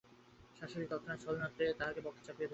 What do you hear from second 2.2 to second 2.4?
চাপিয়া